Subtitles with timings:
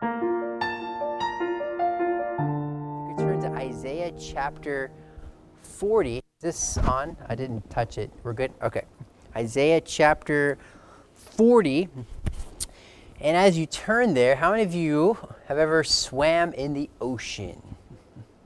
[0.00, 0.08] You
[3.08, 4.90] could turn to Isaiah chapter
[5.62, 6.18] 40.
[6.18, 7.16] Is this on?
[7.28, 8.12] I didn't touch it.
[8.22, 8.52] We're good?
[8.62, 8.84] Okay.
[9.36, 10.58] Isaiah chapter
[11.14, 11.88] 40.
[13.20, 17.60] And as you turn there, how many of you have ever swam in the ocean?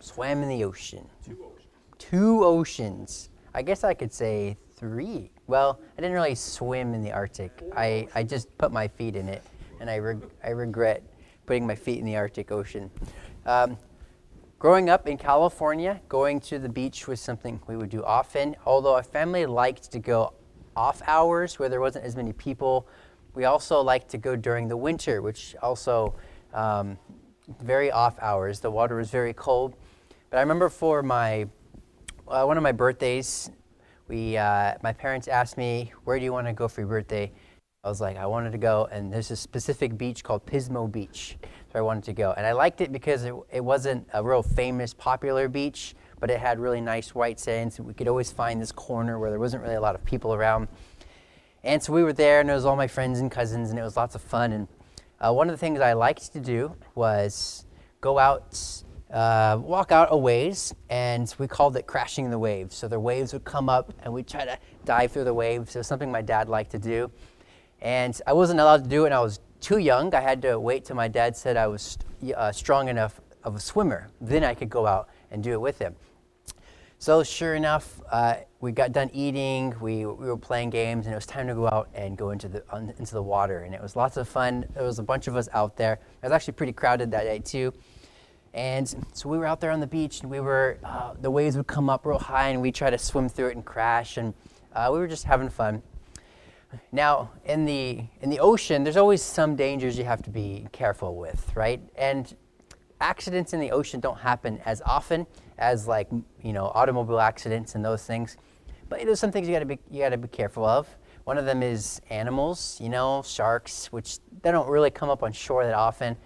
[0.00, 1.06] Swam in the ocean.
[1.22, 1.68] Two oceans.
[1.98, 3.28] Two oceans.
[3.52, 5.30] I guess I could say three.
[5.46, 7.62] Well, I didn't really swim in the Arctic.
[7.76, 9.44] I, I just put my feet in it,
[9.80, 11.02] and I, reg- I regret
[11.46, 12.90] putting my feet in the Arctic Ocean.
[13.46, 13.76] Um,
[14.58, 18.56] growing up in California, going to the beach was something we would do often.
[18.64, 20.34] Although our family liked to go
[20.76, 22.86] off hours where there wasn't as many people,
[23.34, 26.14] we also liked to go during the winter, which also
[26.52, 26.98] um,
[27.60, 28.60] very off hours.
[28.60, 29.74] The water was very cold.
[30.30, 31.48] But I remember for my
[32.28, 33.50] uh, one of my birthdays,
[34.08, 37.32] we uh, my parents asked me, "Where do you want to go for your birthday?"
[37.84, 41.36] I was like, I wanted to go, and there's a specific beach called Pismo Beach,
[41.72, 44.44] so I wanted to go, and I liked it because it, it wasn't a real
[44.44, 47.80] famous, popular beach, but it had really nice white sands.
[47.80, 50.68] We could always find this corner where there wasn't really a lot of people around,
[51.64, 53.82] and so we were there, and it was all my friends and cousins, and it
[53.82, 54.52] was lots of fun.
[54.52, 54.68] And
[55.20, 57.66] uh, one of the things I liked to do was
[58.00, 62.74] go out uh, walk out a ways, and we called it crashing the waves.
[62.74, 65.74] So the waves would come up, and we'd try to dive through the waves.
[65.74, 67.10] It was something my dad liked to do.
[67.82, 70.14] And I wasn't allowed to do it when I was too young.
[70.14, 71.98] I had to wait till my dad said I was
[72.34, 74.08] uh, strong enough of a swimmer.
[74.20, 75.96] Then I could go out and do it with him.
[77.00, 79.74] So sure enough, uh, we got done eating.
[79.80, 82.46] We, we were playing games, and it was time to go out and go into
[82.46, 82.62] the
[82.96, 83.62] into the water.
[83.62, 84.64] And it was lots of fun.
[84.74, 85.94] There was a bunch of us out there.
[85.94, 87.74] It was actually pretty crowded that day too.
[88.54, 91.56] And so we were out there on the beach, and we were uh, the waves
[91.56, 94.32] would come up real high, and we try to swim through it and crash, and
[94.72, 95.82] uh, we were just having fun.
[96.90, 101.16] Now, in the in the ocean, there's always some dangers you have to be careful
[101.16, 101.80] with, right?
[101.96, 102.34] And
[103.00, 105.26] accidents in the ocean don't happen as often
[105.58, 106.08] as like
[106.42, 108.36] you know automobile accidents and those things,
[108.88, 110.88] but there's some things you got to be you got to be careful of.
[111.24, 115.32] One of them is animals, you know, sharks, which they don't really come up on
[115.32, 116.16] shore that often.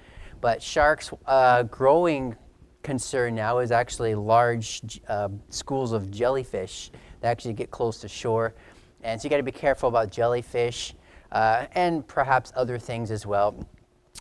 [0.40, 2.34] But sharks' uh, growing
[2.82, 8.54] concern now is actually large uh, schools of jellyfish that actually get close to shore.
[9.06, 10.92] And so you got to be careful about jellyfish
[11.30, 13.64] uh, and perhaps other things as well.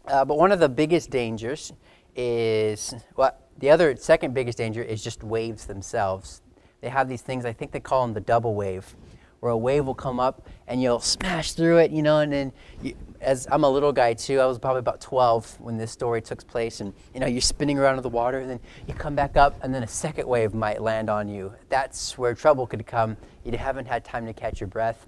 [0.07, 1.73] Uh, but one of the biggest dangers
[2.15, 6.43] is, well, the other second biggest danger is just waves themselves.
[6.81, 8.95] They have these things, I think they call them the double wave,
[9.39, 12.51] where a wave will come up and you'll smash through it, you know, and then
[12.81, 16.21] you, as I'm a little guy too, I was probably about 12 when this story
[16.21, 19.15] took place, and you know you're spinning around in the water, and then you come
[19.15, 21.53] back up, and then a second wave might land on you.
[21.69, 23.17] That's where trouble could come.
[23.43, 25.07] You haven't had time to catch your breath.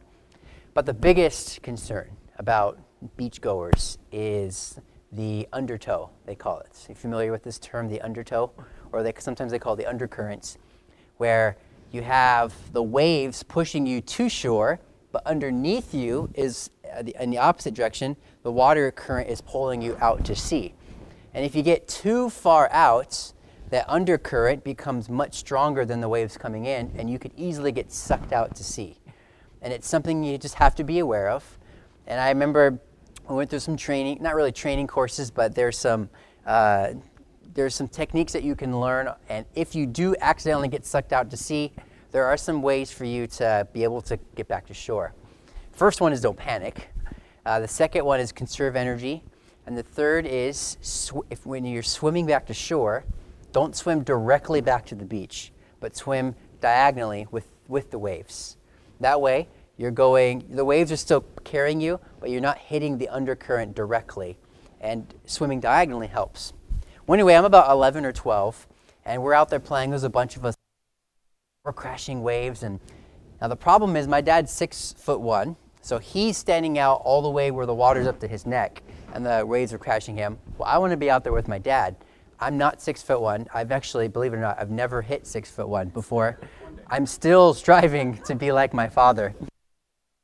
[0.74, 2.80] But the biggest concern about
[3.18, 4.80] beachgoers is
[5.12, 6.10] the undertow.
[6.26, 6.86] They call it.
[6.88, 8.52] Are you familiar with this term, the undertow,
[8.92, 10.58] or they sometimes they call it the undercurrents,
[11.18, 11.58] where
[11.92, 14.80] you have the waves pushing you to shore,
[15.12, 19.98] but underneath you is uh, in the opposite direction, the water current is pulling you
[20.00, 20.74] out to sea.
[21.34, 23.34] And if you get too far out,
[23.70, 27.92] that undercurrent becomes much stronger than the waves coming in, and you could easily get
[27.92, 28.98] sucked out to sea.
[29.62, 31.58] And it's something you just have to be aware of.
[32.06, 32.80] And I remember
[33.28, 36.10] we went through some training, not really training courses, but there's some
[36.46, 36.94] uh,
[37.58, 39.10] there's some techniques that you can learn.
[39.30, 41.74] And if you do accidentally get sucked out to sea,
[42.12, 45.16] there are some ways for you to be able to get back to shore.
[45.72, 46.90] First one is don't panic.
[47.48, 49.24] Uh, the second one is conserve energy.
[49.66, 50.78] And the third is
[51.32, 53.06] if when you're swimming back to shore,
[53.54, 58.58] don't swim directly back to the beach, but swim diagonally with, with the waves.
[59.00, 59.48] That way,
[59.78, 64.38] you're going, the waves are still carrying you, but you're not hitting the undercurrent directly.
[64.80, 66.54] And swimming diagonally helps.
[67.08, 68.68] Well, anyway, I'm about 11 or 12,
[69.06, 69.92] and we're out there playing.
[69.92, 70.56] There's a bunch of us.
[71.64, 72.64] We're crashing waves.
[72.64, 72.82] And
[73.40, 77.30] now the problem is, my dad's six foot one, so he's standing out all the
[77.30, 80.38] way where the water's up to his neck and the waves are crashing him.
[80.58, 81.96] Well, I want to be out there with my dad.
[82.42, 83.48] I'm not six foot one.
[83.54, 86.38] I've actually, believe it or not, I've never hit six foot one before.
[86.90, 89.34] I'm still striving to be like my father.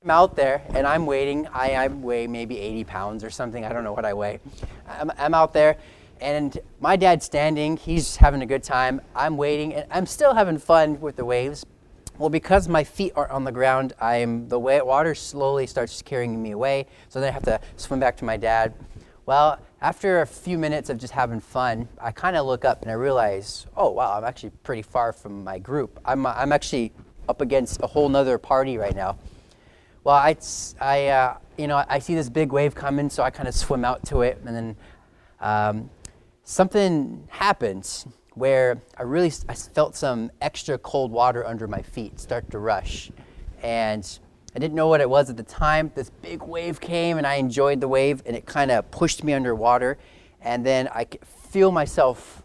[0.03, 1.47] I'm out there and I'm waiting.
[1.53, 3.63] I, I weigh maybe 80 pounds or something.
[3.63, 4.41] I don't know what I weigh.
[4.85, 5.77] I'm, I'm out there
[6.21, 7.77] and my dad's standing.
[7.77, 9.01] He's having a good time.
[9.15, 11.65] I'm waiting and I'm still having fun with the waves.
[12.17, 16.51] Well, because my feet are on the ground, I'm the water slowly starts carrying me
[16.51, 16.85] away.
[17.09, 18.73] So then I have to swim back to my dad.
[19.25, 22.91] Well, after a few minutes of just having fun, I kind of look up and
[22.91, 25.99] I realize, oh wow, I'm actually pretty far from my group.
[26.05, 26.91] I'm, I'm actually
[27.27, 29.17] up against a whole nother party right now.
[30.03, 30.35] Well, I,
[30.81, 33.85] I uh, you know, I see this big wave coming, so I kind of swim
[33.85, 34.75] out to it, and then
[35.39, 35.89] um,
[36.43, 42.49] something happened where I really I felt some extra cold water under my feet start
[42.51, 43.11] to rush.
[43.61, 44.19] And
[44.55, 45.91] I didn't know what it was at the time.
[45.95, 49.33] This big wave came and I enjoyed the wave and it kind of pushed me
[49.33, 49.97] underwater.
[50.41, 52.43] And then I could feel myself,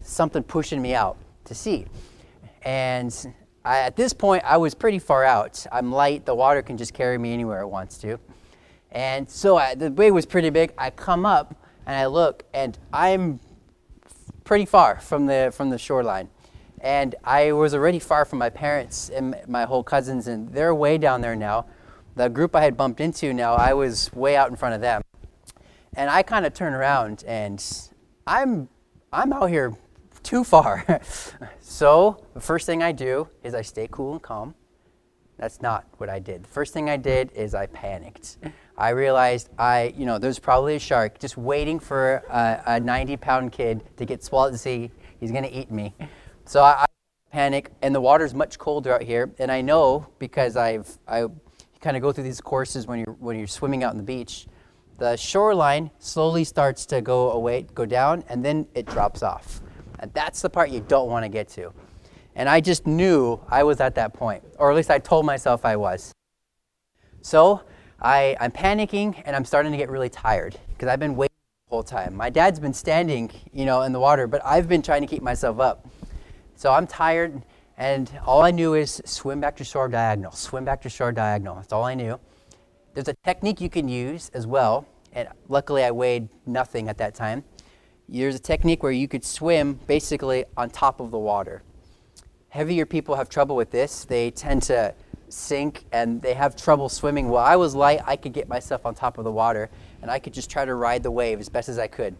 [0.00, 1.86] something pushing me out to sea.
[2.62, 5.66] And I, at this point, I was pretty far out.
[5.72, 8.18] I'm light, the water can just carry me anywhere it wants to.
[8.92, 10.72] And so I, the wave was pretty big.
[10.78, 13.40] I come up and I look and I'm
[14.44, 16.28] pretty far from the from the shoreline.
[16.80, 20.96] And I was already far from my parents and my whole cousins, and they're way
[20.96, 21.66] down there now.
[22.16, 25.02] The group I had bumped into now, I was way out in front of them.
[25.94, 27.62] And I kind of turn around and
[28.26, 28.68] I'm
[29.12, 29.74] I'm out here
[30.22, 31.00] too far.
[31.60, 34.54] so the first thing I do is I stay cool and calm.
[35.40, 36.42] That's not what I did.
[36.42, 38.36] The first thing I did is I panicked.
[38.76, 43.16] I realized I, you know, there's probably a shark just waiting for a, a 90
[43.16, 44.90] pound kid to get swallowed to.
[45.18, 45.94] He's going to eat me.
[46.44, 46.86] So I, I,
[47.32, 49.32] panic, and the water's much colder out here.
[49.38, 51.24] And I know because I've, I
[51.80, 54.46] kind of go through these courses when you're, when you're swimming out on the beach.
[54.98, 59.62] The shoreline slowly starts to go away, go down, and then it drops off.
[60.00, 61.72] And that's the part you don't want to get to.
[62.34, 65.64] And I just knew I was at that point, or at least I told myself
[65.64, 66.12] I was.
[67.22, 67.62] So
[68.00, 71.34] I, I'm panicking and I'm starting to get really tired because I've been waiting
[71.68, 72.14] the whole time.
[72.14, 75.22] My dad's been standing, you know, in the water, but I've been trying to keep
[75.22, 75.86] myself up.
[76.54, 77.42] So I'm tired,
[77.76, 81.56] and all I knew is swim back to shore diagonal, swim back to shore diagonal.
[81.56, 82.18] That's all I knew.
[82.94, 87.14] There's a technique you can use as well, and luckily I weighed nothing at that
[87.14, 87.44] time.
[88.08, 91.62] There's a technique where you could swim basically on top of the water.
[92.50, 94.04] Heavier people have trouble with this.
[94.04, 94.94] They tend to
[95.28, 97.28] sink and they have trouble swimming.
[97.28, 99.70] While I was light, I could get myself on top of the water
[100.02, 102.16] and I could just try to ride the wave as best as I could.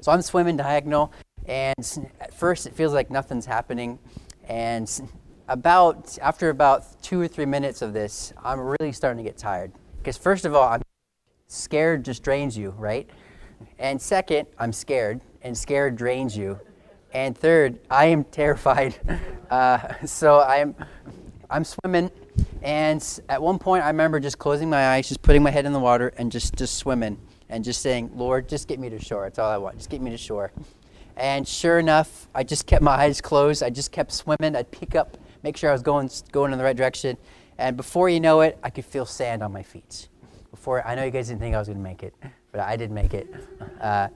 [0.00, 1.12] So I'm swimming diagonal,
[1.46, 3.98] and at first it feels like nothing's happening.
[4.48, 4.88] And
[5.48, 9.72] about after about two or three minutes of this, I'm really starting to get tired.
[9.98, 10.82] Because first of all, I'm
[11.48, 13.10] scared just drains you, right?
[13.80, 16.60] And second, I'm scared, and scared drains you.
[17.12, 18.96] And third, I am terrified.
[19.48, 20.74] Uh, so I'm
[21.48, 22.10] I'm swimming,
[22.62, 25.72] and at one point, I remember just closing my eyes, just putting my head in
[25.72, 27.18] the water, and just, just swimming,
[27.48, 29.24] and just saying, Lord, just get me to shore.
[29.24, 29.78] That's all I want.
[29.78, 30.52] Just get me to shore.
[31.16, 33.62] And sure enough, I just kept my eyes closed.
[33.62, 34.54] I just kept swimming.
[34.54, 37.16] I'd pick up, make sure I was going, going in the right direction.
[37.56, 40.08] And before you know it, I could feel sand on my feet.
[40.50, 42.14] Before I know you guys didn't think I was going to make it,
[42.52, 43.28] but I did make it.
[43.80, 44.08] Uh,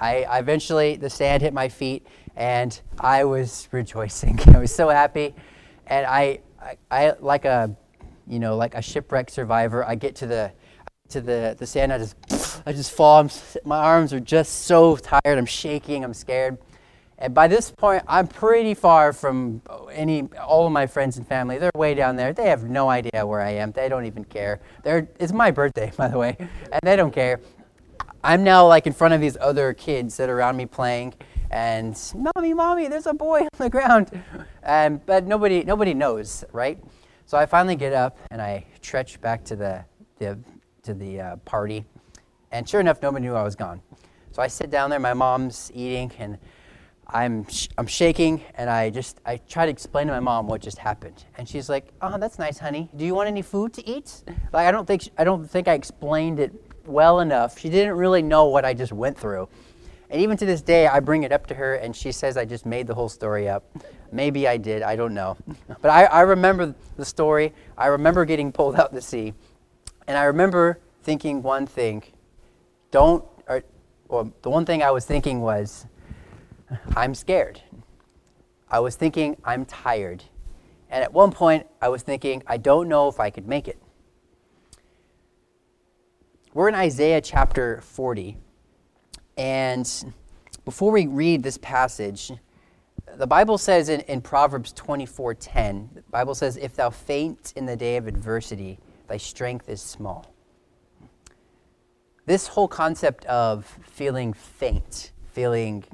[0.00, 2.06] I, I eventually the sand hit my feet,
[2.36, 4.38] and I was rejoicing.
[4.54, 5.34] I was so happy,
[5.86, 7.74] and I I, I like a,
[8.26, 9.84] you know, like a shipwreck survivor.
[9.84, 10.52] I get to the,
[11.10, 11.92] to the, the sand.
[11.92, 13.20] I just, I just fall.
[13.20, 13.30] I'm,
[13.64, 15.20] my arms are just so tired.
[15.24, 16.02] I'm shaking.
[16.04, 16.58] I'm scared.
[17.18, 21.56] And by this point, I'm pretty far from any, all of my friends and family.
[21.56, 22.34] They're way down there.
[22.34, 23.72] They have no idea where I am.
[23.72, 24.60] They don't even care.
[24.82, 27.40] They're, it's my birthday, by the way, and they don't care.
[28.26, 31.14] I'm now like in front of these other kids that are around me playing,
[31.48, 34.20] and mommy, mommy, there's a boy on the ground.
[34.64, 36.82] Um, but nobody, nobody knows, right?
[37.26, 39.84] So I finally get up and I trudge back to the,
[40.18, 40.36] the
[40.82, 41.84] to the uh, party,
[42.50, 43.80] and sure enough, nobody knew I was gone.
[44.32, 44.98] So I sit down there.
[44.98, 46.36] My mom's eating, and
[47.06, 50.62] I'm sh- I'm shaking, and I just I try to explain to my mom what
[50.62, 52.90] just happened, and she's like, "Oh, that's nice, honey.
[52.96, 55.74] Do you want any food to eat?" Like I don't think I don't think I
[55.74, 57.58] explained it well enough.
[57.58, 59.48] She didn't really know what I just went through.
[60.08, 62.44] And even to this day, I bring it up to her, and she says I
[62.44, 63.64] just made the whole story up.
[64.12, 65.36] Maybe I did, I don't know.
[65.82, 67.52] But I, I remember the story.
[67.76, 69.34] I remember getting pulled out to sea.
[70.06, 72.02] And I remember thinking one thing
[72.90, 73.62] don't, or,
[74.42, 75.86] the one thing I was thinking was,
[76.96, 77.60] I'm scared.
[78.70, 80.24] I was thinking, I'm tired.
[80.90, 83.78] And at one point, I was thinking, I don't know if I could make it.
[86.56, 88.38] We're in Isaiah chapter 40.
[89.36, 90.14] And
[90.64, 92.32] before we read this passage,
[93.14, 97.76] the Bible says in, in Proverbs 24:10, the Bible says, "If thou faint in the
[97.76, 100.32] day of adversity, thy strength is small."
[102.24, 105.84] This whole concept of feeling faint, feeling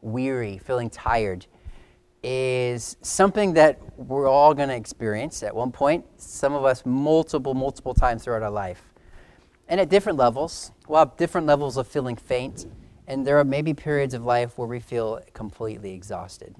[0.00, 1.44] weary, feeling tired,
[2.22, 6.06] is something that we're all going to experience at one point.
[6.16, 8.94] Some of us multiple, multiple times throughout our life,
[9.68, 10.72] and at different levels.
[10.88, 12.66] We'll have different levels of feeling faint
[13.06, 16.54] and there are maybe periods of life where we feel completely exhausted.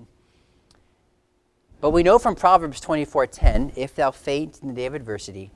[1.81, 5.53] But we know from Proverbs 24:10, if thou faint in the day of adversity,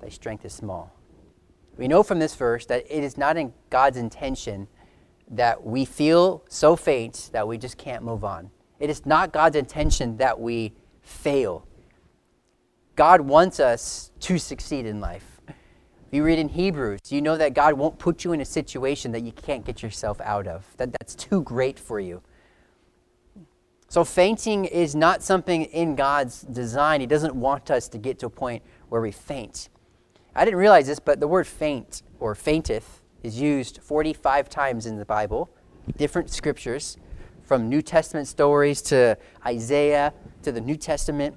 [0.00, 0.92] thy strength is small.
[1.76, 4.68] We know from this verse that it is not in God's intention
[5.28, 8.50] that we feel so faint that we just can't move on.
[8.78, 11.66] It is not God's intention that we fail.
[12.94, 15.31] God wants us to succeed in life.
[16.12, 19.22] You read in Hebrews, you know that God won't put you in a situation that
[19.22, 22.20] you can't get yourself out of, that that's too great for you.
[23.88, 27.00] So, fainting is not something in God's design.
[27.00, 29.70] He doesn't want us to get to a point where we faint.
[30.34, 34.98] I didn't realize this, but the word faint or fainteth is used 45 times in
[34.98, 35.50] the Bible,
[35.96, 36.98] different scriptures,
[37.42, 39.16] from New Testament stories to
[39.46, 41.36] Isaiah to the New Testament.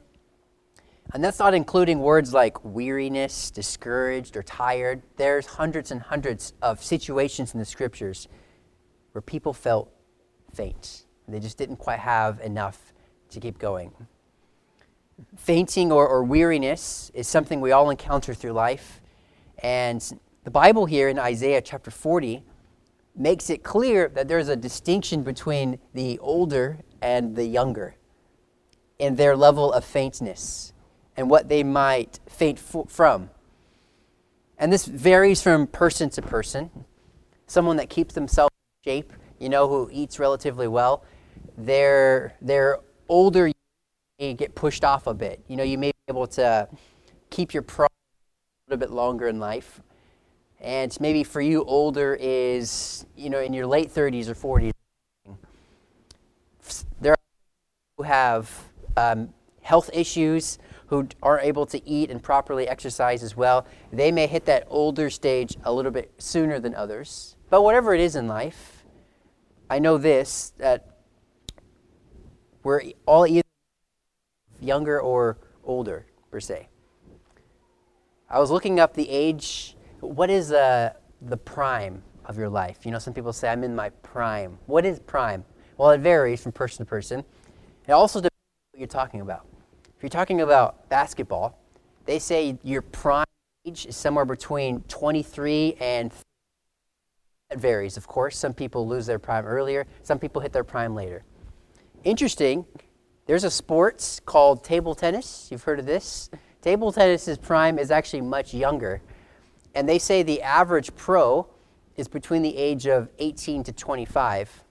[1.14, 5.04] And that's not including words like weariness, discouraged, or tired.
[5.18, 8.28] There's hundreds and hundreds of situations in the scriptures
[9.12, 9.92] where people felt
[10.54, 11.06] faint.
[11.28, 12.94] They just didn't quite have enough
[13.30, 13.92] to keep going.
[15.38, 19.02] Fainting or, or weariness is something we all encounter through life.
[19.60, 20.04] And
[20.44, 22.44] the Bible here in Isaiah chapter 40
[23.16, 27.96] makes it clear that there's a distinction between the older and the younger
[29.00, 30.74] in their level of faintness
[31.18, 33.30] and what they might faint from.
[34.58, 36.70] And this varies from person to person.
[37.48, 38.54] Someone that keeps themselves
[38.86, 41.04] in shape, you know, who eats relatively well,
[41.58, 42.80] their, their
[43.10, 43.52] older
[44.20, 45.42] may get pushed off a bit.
[45.48, 46.68] You know, you may be able to
[47.30, 47.90] keep your pride
[48.68, 49.82] a little bit longer in life.
[50.62, 54.72] And maybe for you, older is, you know, in your late 30s or 40s.
[57.02, 57.18] There are
[57.98, 58.50] who have
[58.98, 60.58] um, health issues,
[60.88, 63.66] who aren't able to eat and properly exercise as well.
[63.92, 67.36] They may hit that older stage a little bit sooner than others.
[67.50, 68.86] But whatever it is in life,
[69.70, 70.98] I know this that
[72.64, 73.44] we're all either
[74.60, 76.68] younger or older, per se.
[78.30, 79.76] I was looking up the age.
[80.00, 82.86] What is uh, the prime of your life?
[82.86, 84.58] You know, some people say, I'm in my prime.
[84.66, 85.46] What is prime?
[85.78, 87.24] Well, it varies from person to person.
[87.88, 89.46] It also depends on what you're talking about.
[90.06, 91.58] You're talking about basketball,
[92.06, 93.26] they say your prime
[93.66, 96.14] age is somewhere between 23 and
[97.50, 98.38] that varies, of course.
[98.38, 101.24] Some people lose their prime earlier, some people hit their prime later.
[102.04, 102.68] Interesting,
[103.26, 105.48] there's a sport called table tennis.
[105.50, 106.30] You've heard of this?
[106.62, 109.02] Table tennis's prime is actually much younger.
[109.74, 111.48] And they say the average pro
[111.98, 114.66] is between the age of 18 to 25.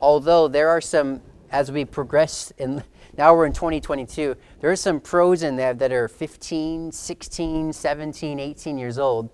[0.00, 2.82] Although there are some, as we progress in,
[3.16, 8.40] now we're in 2022, there are some pros in there that are 15, 16, 17,
[8.40, 9.30] 18 years old.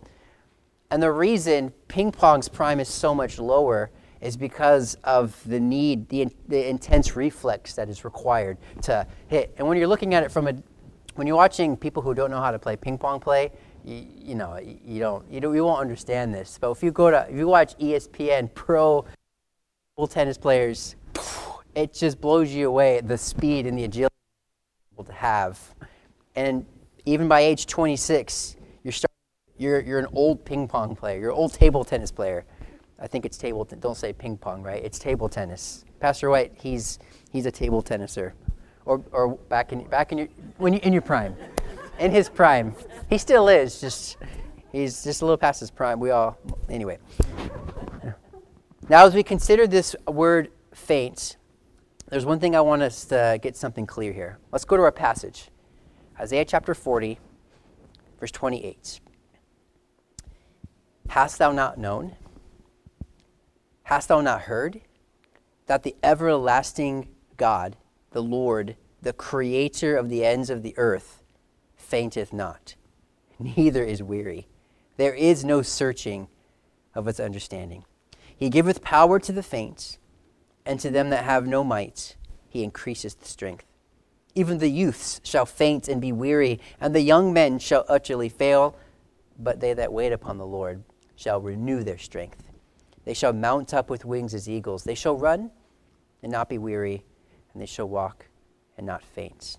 [0.90, 3.90] And the reason ping pong's prime is so much lower
[4.20, 9.54] is because of the need, the, the intense reflex that is required to hit.
[9.58, 10.54] And when you're looking at it from a,
[11.16, 13.50] when you're watching people who don't know how to play ping pong play,
[13.84, 16.58] you, you know, you don't, you don't, you won't understand this.
[16.60, 19.04] But if you go to, if you watch ESPN pro
[20.08, 20.96] tennis players,
[21.76, 24.14] it just blows you away the speed and the agility
[24.94, 25.74] able to have.
[26.34, 26.64] And
[27.04, 29.14] even by age 26, you're starting,
[29.58, 32.46] you're, you're an old ping pong player, you're an old table tennis player.
[32.98, 33.62] I think it's table.
[33.64, 34.82] Don't say ping pong, right?
[34.82, 35.84] It's table tennis.
[36.00, 36.98] Pastor White, he's
[37.30, 38.32] he's a table tenniser,
[38.86, 41.36] or or back in back in your when you in your prime,
[41.98, 42.74] in his prime,
[43.10, 43.82] he still is.
[43.82, 44.16] Just
[44.72, 46.00] he's just a little past his prime.
[46.00, 46.38] We all
[46.70, 46.96] anyway.
[48.88, 51.36] Now, as we consider this word faint,
[52.08, 54.38] there's one thing I want us to get something clear here.
[54.52, 55.48] Let's go to our passage,
[56.18, 57.18] Isaiah chapter 40,
[58.20, 59.00] verse 28.
[61.08, 62.14] Hast thou not known?
[63.84, 64.80] Hast thou not heard
[65.66, 67.76] that the everlasting God,
[68.12, 71.22] the Lord, the creator of the ends of the earth,
[71.76, 72.76] fainteth not,
[73.38, 74.46] neither is weary?
[74.96, 76.28] There is no searching
[76.94, 77.84] of its understanding.
[78.36, 79.98] He giveth power to the faint,
[80.66, 82.16] and to them that have no might,
[82.48, 83.64] he increases the strength.
[84.34, 88.76] Even the youths shall faint and be weary, and the young men shall utterly fail,
[89.38, 90.82] but they that wait upon the Lord
[91.14, 92.42] shall renew their strength.
[93.04, 94.84] They shall mount up with wings as eagles.
[94.84, 95.50] They shall run
[96.22, 97.04] and not be weary,
[97.52, 98.26] and they shall walk
[98.76, 99.56] and not faint.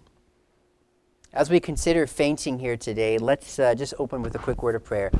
[1.33, 4.83] As we consider fainting here today, let's uh, just open with a quick word of
[4.83, 5.11] prayer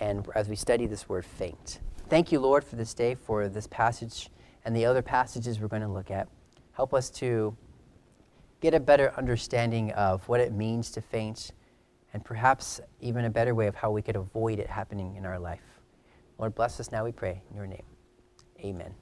[0.00, 1.80] and as we study this word faint.
[2.08, 4.30] Thank you, Lord, for this day, for this passage
[4.68, 6.28] and the other passages we're going to look at.
[6.72, 7.56] Help us to
[8.60, 11.52] get a better understanding of what it means to faint
[12.12, 15.38] and perhaps even a better way of how we could avoid it happening in our
[15.38, 15.62] life.
[16.36, 17.40] Lord, bless us now, we pray.
[17.48, 17.82] In your name.
[18.60, 18.94] Amen.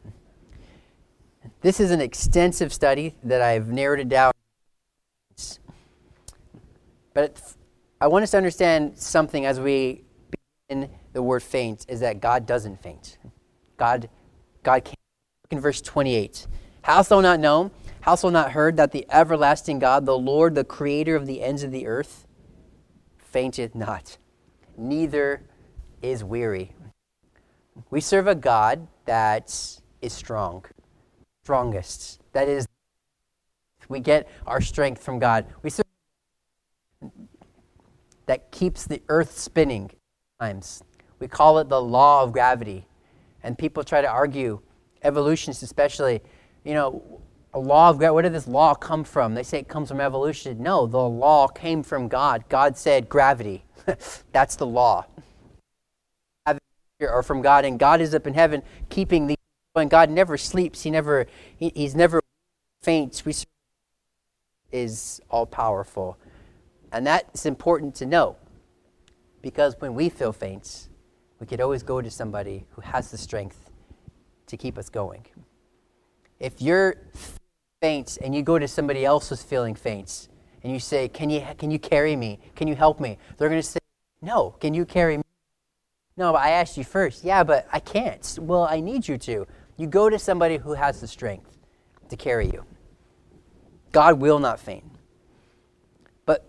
[1.63, 4.31] This is an extensive study that I've narrowed it down.
[7.13, 7.43] But
[8.01, 10.05] I want us to understand something as we
[10.69, 13.19] begin the word faint is that God doesn't faint.
[13.77, 14.09] God,
[14.63, 14.95] God came.
[15.47, 16.49] Look in verse 28.
[16.83, 17.71] Hast thou not known?
[18.01, 21.63] Hast thou not heard that the everlasting God, the Lord, the creator of the ends
[21.63, 22.27] of the earth,
[23.17, 24.19] fainteth not,
[24.77, 25.43] neither
[26.03, 26.73] is weary.
[27.91, 29.47] We serve a God that
[30.03, 30.65] is strong,
[31.45, 32.21] strongest.
[32.33, 32.67] That is,
[33.89, 35.47] we get our strength from God.
[35.63, 35.87] We serve
[38.27, 39.93] that keeps the earth spinning
[40.41, 40.83] times.
[41.21, 42.89] We call it the law of gravity.
[43.45, 44.61] And people try to argue,
[45.07, 46.21] evolutionists especially,
[46.65, 47.21] you know,
[47.55, 49.35] a law of gravity, where did this law come from?
[49.35, 50.63] They say it comes from evolution.
[50.63, 52.45] No, the law came from God.
[52.49, 53.65] God said gravity.
[54.33, 55.07] That's the law.
[57.01, 59.37] Or from God, and God is up in heaven keeping the.
[59.75, 60.83] And God never sleeps.
[60.83, 61.27] He never.
[61.55, 62.23] He, he's never
[62.83, 63.25] faints.
[63.25, 63.35] We
[64.73, 66.17] is all powerful,
[66.93, 68.37] and that's important to know,
[69.43, 70.89] because when we feel faints,
[71.39, 73.66] we could always go to somebody who has the strength
[74.47, 75.25] to keep us going.
[76.39, 76.97] If you're
[77.81, 80.29] faint and you go to somebody else who's feeling faint,
[80.63, 82.41] and you say, "Can you can you carry me?
[82.55, 83.81] Can you help me?" They're going to say,
[84.21, 85.23] "No, can you carry me?"
[86.17, 87.25] No, but I asked you first.
[87.25, 88.39] Yeah, but I can't.
[88.41, 89.47] Well, I need you to.
[89.77, 91.59] You go to somebody who has the strength
[92.09, 92.65] to carry you.
[93.93, 94.85] God will not faint.
[96.25, 96.47] But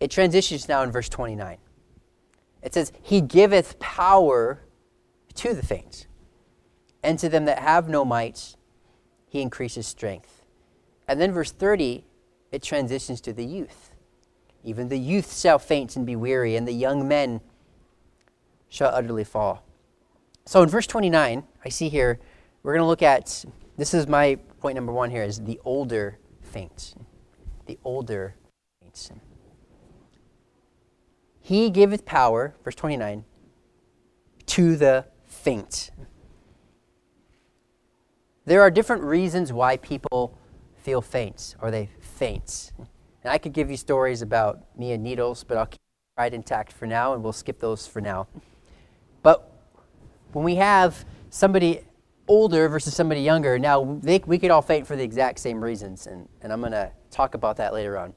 [0.00, 1.58] it transitions now in verse 29.
[2.62, 4.60] It says, He giveth power
[5.34, 6.06] to the faint,
[7.06, 8.56] and to them that have no might,
[9.28, 10.44] He increases strength.
[11.06, 12.04] And then verse 30,
[12.50, 13.92] it transitions to the youth.
[14.64, 17.40] Even the youth shall faint and be weary, and the young men
[18.68, 19.64] shall utterly fall.
[20.46, 22.18] So in verse 29, I see here,
[22.64, 23.44] we're going to look at
[23.76, 26.96] this is my point number one here is the older faints.
[27.66, 28.34] The older
[28.82, 29.12] faints.
[31.38, 33.24] He giveth power, verse 29,
[34.46, 35.92] to the faint.
[38.46, 40.38] There are different reasons why people
[40.76, 42.72] feel faints or they faint.
[42.78, 45.80] And I could give you stories about me and needles, but I'll keep
[46.16, 48.28] it intact for now and we'll skip those for now.
[49.24, 49.50] But
[50.32, 51.80] when we have somebody
[52.28, 56.06] older versus somebody younger, now they, we could all faint for the exact same reasons,
[56.06, 58.14] and, and I'm going to talk about that later on.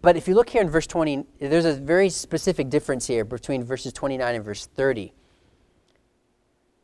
[0.00, 3.62] But if you look here in verse 20, there's a very specific difference here between
[3.62, 5.12] verses 29 and verse 30.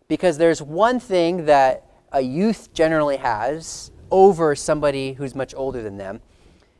[0.08, 5.96] Because there's one thing that a youth generally has over somebody who's much older than
[5.96, 6.20] them.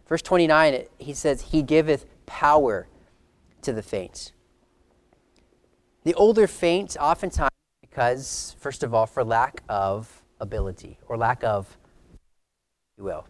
[0.07, 2.87] Verse 29, he says, He giveth power
[3.62, 4.33] to the faint.
[6.05, 11.77] The older faint oftentimes because, first of all, for lack of ability or lack of,
[12.99, 13.27] will.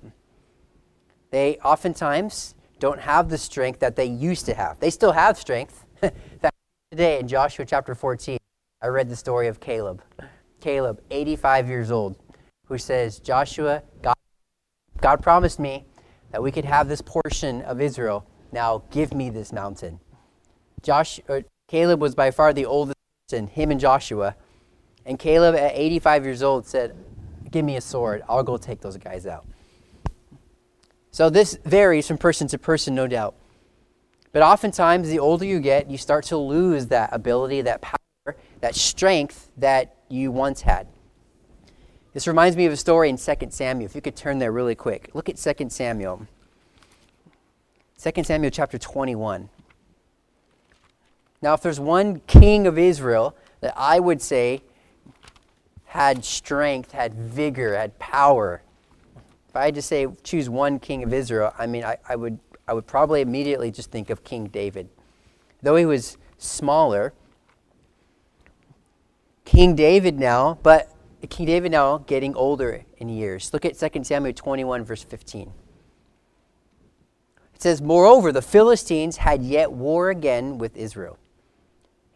[1.30, 4.80] They oftentimes don't have the strength that they used to have.
[4.80, 5.84] They still have strength.
[6.90, 8.38] Today in Joshua chapter 14,
[8.82, 10.02] I read the story of Caleb.
[10.62, 12.16] Caleb, 85 years old,
[12.66, 14.16] who says, Joshua, God,
[15.00, 15.84] God promised me
[16.30, 18.24] that we could have this portion of Israel.
[18.52, 19.98] Now give me this mountain.
[20.82, 21.20] Josh,
[21.68, 22.96] Caleb was by far the oldest
[23.28, 24.36] person, him and Joshua.
[25.04, 26.94] And Caleb, at 85 years old, said,
[27.50, 28.22] Give me a sword.
[28.28, 29.44] I'll go take those guys out.
[31.10, 33.34] So this varies from person to person, no doubt.
[34.32, 37.96] But oftentimes, the older you get, you start to lose that ability, that power,
[38.62, 40.86] that strength that you once had.
[42.14, 43.86] This reminds me of a story in 2 Samuel.
[43.86, 45.10] If you could turn there really quick.
[45.14, 46.26] Look at 2 Samuel.
[48.00, 49.48] 2 Samuel chapter 21.
[51.42, 54.62] Now, if there's one king of Israel that I would say
[55.86, 58.62] had strength, had vigor, had power,
[59.48, 62.38] if I had to say choose one king of Israel, I mean, I, I, would,
[62.68, 64.88] I would probably immediately just think of King David.
[65.62, 67.12] Though he was smaller,
[69.52, 70.90] King David now, but
[71.28, 73.52] King David now getting older in years.
[73.52, 75.52] Look at 2 Samuel 21, verse 15.
[77.54, 81.18] It says, Moreover, the Philistines had yet war again with Israel.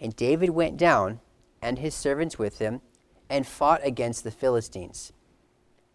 [0.00, 1.20] And David went down,
[1.60, 2.80] and his servants with him,
[3.28, 5.12] and fought against the Philistines.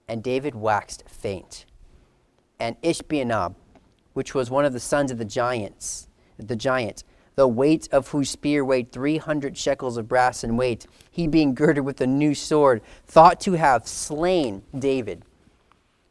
[0.07, 1.65] And David waxed faint.
[2.59, 3.55] And Ishbi-benob,
[4.13, 7.03] which was one of the sons of the giants, the giant,
[7.41, 11.55] the weight of whose spear weighed three hundred shekels of brass in weight, he being
[11.55, 15.23] girded with a new sword, thought to have slain David.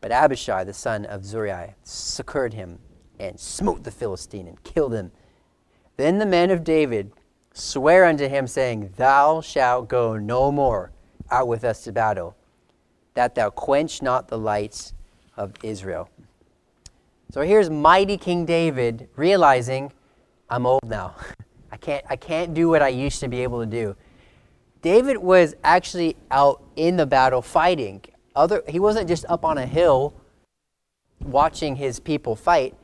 [0.00, 2.80] But Abishai, the son of Zeruiah, succored him
[3.20, 5.12] and smote the Philistine and killed him.
[5.96, 7.12] Then the men of David
[7.54, 10.90] swear unto him, saying, Thou shalt go no more
[11.30, 12.34] out with us to battle,
[13.14, 14.94] that thou quench not the lights
[15.36, 16.10] of Israel.
[17.30, 19.92] So here's mighty King David realizing,
[20.50, 21.14] I'm old now.
[21.72, 23.96] I can't, I can't do what I used to be able to do.
[24.82, 28.02] David was actually out in the battle fighting.
[28.34, 30.14] Other, he wasn't just up on a hill
[31.20, 32.74] watching his people fight.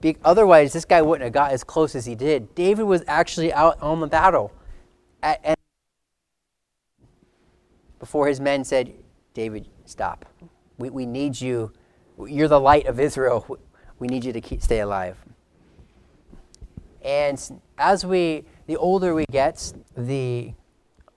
[0.00, 2.54] Be, otherwise, this guy wouldn't have got as close as he did.
[2.54, 4.52] David was actually out on the battle.
[5.22, 5.56] At, and
[7.98, 8.92] before his men said,
[9.34, 10.24] David, stop.
[10.76, 11.72] We, we need you.
[12.24, 13.58] You're the light of Israel.
[13.98, 15.16] We need you to keep, stay alive.
[17.08, 17.40] And
[17.78, 20.52] as we, the older we get, the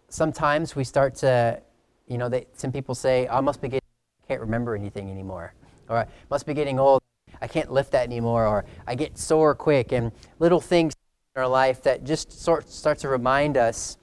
[0.08, 1.62] sometimes we start to,
[2.08, 3.88] you know, they, some people say, I must be getting,
[4.24, 5.54] I can't remember anything anymore.
[5.90, 7.02] Or I must be getting old,
[7.42, 8.48] I can't lift that anymore.
[8.48, 9.92] Or I get sore quick.
[9.92, 10.94] And little things
[11.36, 13.98] in our life that just sort start to remind us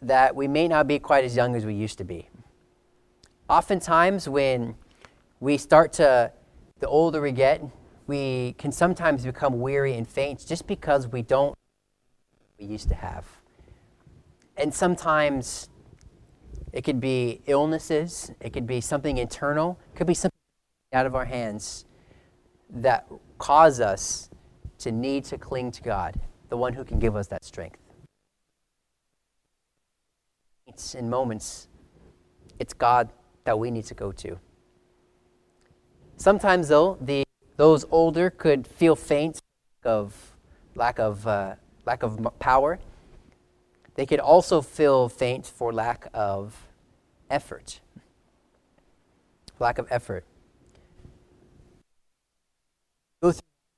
[0.00, 2.28] that we may not be quite as young as we used to be.
[3.50, 4.76] Oftentimes, when
[5.40, 6.30] we start to,
[6.78, 7.64] the older we get,
[8.08, 11.54] we can sometimes become weary and faint just because we don't
[12.58, 13.24] we used to have.
[14.56, 15.68] And sometimes
[16.72, 20.32] it could be illnesses, it could be something internal, it could be something
[20.92, 21.84] out of our hands
[22.70, 24.30] that cause us
[24.78, 26.18] to need to cling to God,
[26.48, 27.78] the one who can give us that strength.
[30.66, 31.68] It's in moments,
[32.58, 33.12] it's God
[33.44, 34.38] that we need to go to.
[36.16, 37.24] Sometimes, though, the
[37.58, 39.42] those older could feel faint
[39.84, 40.34] of
[40.74, 42.78] lack of, uh, lack of power.
[43.96, 46.68] They could also feel faint for lack of
[47.28, 47.80] effort.
[49.58, 50.24] Lack of effort.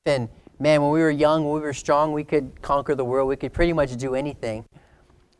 [0.06, 3.28] And man, when we were young, when we were strong, we could conquer the world.
[3.28, 4.64] We could pretty much do anything.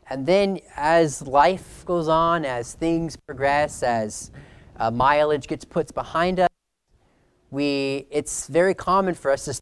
[0.09, 4.31] And then as life goes on, as things progress, as
[4.77, 6.50] uh, mileage gets put behind us,
[7.51, 9.61] we, it's very common for us to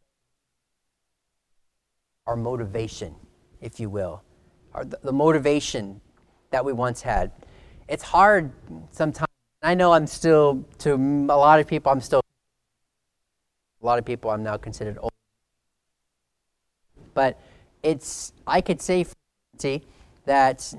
[2.27, 3.15] our motivation,
[3.59, 4.23] if you will,
[4.75, 5.99] the, the motivation
[6.51, 7.31] that we once had.
[7.87, 8.51] It's hard
[8.91, 9.27] sometimes.
[9.63, 12.21] I know I'm still, to a lot of people, I'm still,
[13.81, 15.11] a lot of people I'm now considered old.
[17.15, 17.41] But
[17.81, 19.05] it's, I could say
[20.25, 20.73] that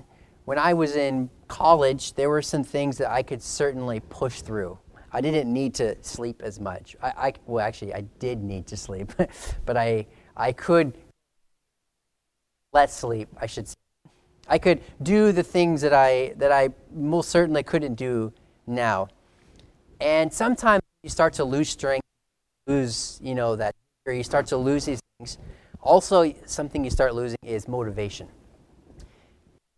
[0.45, 4.79] when I was in college, there were some things that I could certainly push through.
[5.13, 6.97] I didn't need to sleep as much.
[7.03, 9.13] I, I well, actually, I did need to sleep,
[9.67, 10.95] but I, I could
[12.73, 13.75] less sleep, I should say.
[14.49, 18.33] I could do the things that I, that I most certainly couldn't do
[18.67, 19.09] now.
[20.01, 22.05] And sometimes you start to lose strength,
[22.67, 23.75] lose, you know, that,
[24.07, 25.39] or you start to lose these things.
[25.83, 28.29] Also, something you start losing is motivation.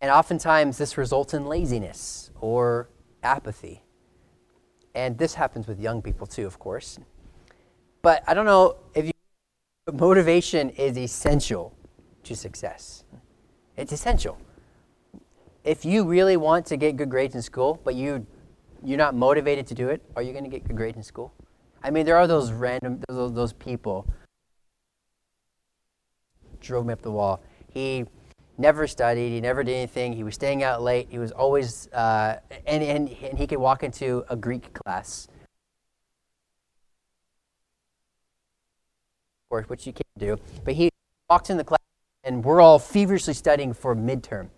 [0.00, 2.88] And oftentimes this results in laziness or
[3.22, 3.81] apathy.
[4.94, 6.98] And this happens with young people too, of course.
[8.02, 9.12] But I don't know if you
[9.92, 11.74] motivation is essential
[12.24, 13.04] to success.
[13.76, 14.38] It's essential.
[15.64, 18.26] If you really want to get good grades in school, but you
[18.84, 21.32] you're not motivated to do it, are you going to get good grades in school?
[21.84, 24.06] I mean, there are those random those, those people
[26.60, 27.42] drove me up the wall.
[27.72, 28.04] He
[28.62, 29.28] never studied.
[29.30, 30.14] He never did anything.
[30.14, 31.08] He was staying out late.
[31.10, 35.28] He was always, uh, and, and, and he could walk into a Greek class.
[39.50, 40.38] Which you can't do.
[40.64, 40.88] But he
[41.28, 41.78] walks in the class,
[42.24, 44.48] and we're all feverishly studying for midterm.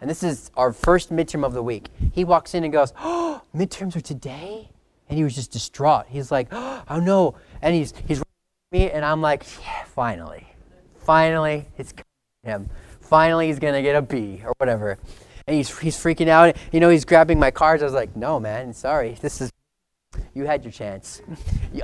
[0.00, 1.88] And this is our first midterm of the week.
[2.12, 4.68] He walks in and goes, Oh, midterms are today?
[5.08, 6.06] And he was just distraught.
[6.08, 7.34] He's like, Oh no.
[7.62, 8.22] And he's he's
[8.70, 10.46] me, and I'm like, Yeah, finally.
[11.00, 11.92] Finally, it's
[12.44, 12.70] him
[13.08, 14.98] finally he's to get a B or whatever.
[15.46, 16.56] And he's, he's freaking out.
[16.72, 17.82] You know, he's grabbing my cards.
[17.82, 19.16] I was like, no, man, sorry.
[19.20, 19.50] This is,
[20.34, 21.22] you had your chance.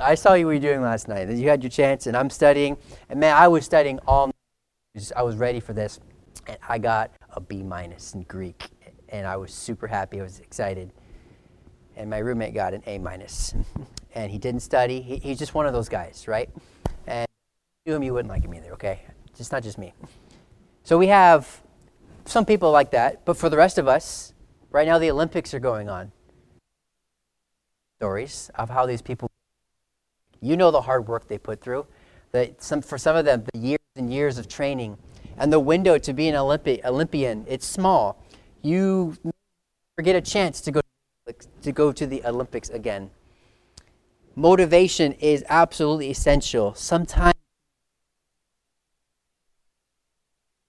[0.01, 1.29] I saw you were doing last night.
[1.29, 2.77] You had your chance, and I'm studying.
[3.09, 5.11] And man, I was studying all night.
[5.15, 5.99] I was ready for this.
[6.47, 8.69] And I got a B minus in Greek.
[9.09, 10.19] And I was super happy.
[10.19, 10.91] I was excited.
[11.95, 13.55] And my roommate got an A minus.
[14.13, 15.01] and he didn't study.
[15.01, 16.49] He, he's just one of those guys, right?
[17.07, 17.27] And
[17.85, 19.01] you him, you wouldn't like him either, okay?
[19.35, 19.93] Just not just me.
[20.85, 21.63] So we have
[22.25, 24.35] some people like that, but for the rest of us,
[24.69, 26.11] right now the Olympics are going on.
[27.97, 29.27] Stories of how these people,
[30.41, 31.87] you know the hard work they put through.
[32.33, 34.99] That some, for some of them, the years and years of training.
[35.39, 38.23] And the window to be an Olympi- Olympian, it's small.
[38.61, 39.17] You
[40.03, 40.81] get a chance to go
[41.63, 43.09] to go to the Olympics again.
[44.35, 46.75] Motivation is absolutely essential.
[46.75, 47.34] Sometimes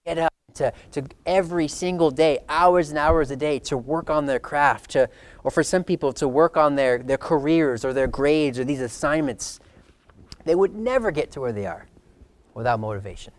[0.07, 4.25] get up to, to every single day, hours and hours a day, to work on
[4.25, 5.09] their craft, to,
[5.43, 8.81] or for some people, to work on their, their careers or their grades or these
[8.81, 9.59] assignments.
[10.45, 11.87] They would never get to where they are
[12.53, 13.33] without motivation.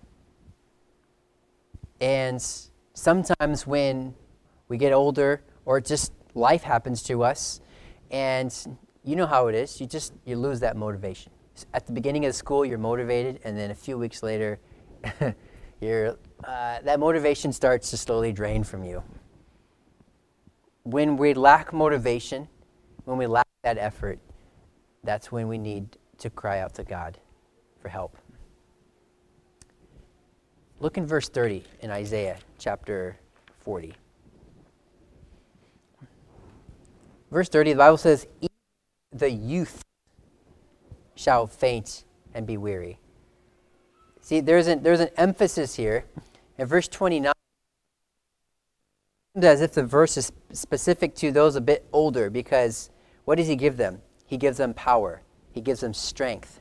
[2.01, 2.41] And
[2.93, 4.15] sometimes when
[4.69, 7.61] we get older, or just life happens to us,
[8.11, 8.55] and
[9.03, 9.81] you know how it is.
[9.81, 11.33] You just you lose that motivation.
[11.75, 14.61] At the beginning of the school, you're motivated, and then a few weeks later,
[15.81, 19.03] you're, uh, that motivation starts to slowly drain from you.
[20.83, 22.49] When we lack motivation,
[23.05, 24.19] when we lack that effort,
[25.05, 27.19] that's when we need to cry out to God
[27.81, 28.17] for help.
[30.81, 33.19] Look in verse 30 in Isaiah chapter
[33.61, 33.95] 40.
[37.31, 38.27] Verse 30, the Bible says,
[39.13, 39.83] The youth
[41.15, 42.99] shall faint and be weary.
[44.29, 46.05] See, there's an, there's an emphasis here.
[46.59, 47.33] In verse 29,
[49.41, 52.91] as if the verse is specific to those a bit older, because
[53.25, 54.03] what does he give them?
[54.27, 56.61] He gives them power, he gives them strength.